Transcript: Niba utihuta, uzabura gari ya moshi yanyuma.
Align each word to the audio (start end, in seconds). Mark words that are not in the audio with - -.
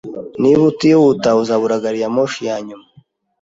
Niba 0.41 0.61
utihuta, 0.71 1.29
uzabura 1.41 1.83
gari 1.83 1.99
ya 2.03 2.09
moshi 2.15 2.39
yanyuma. 2.49 2.85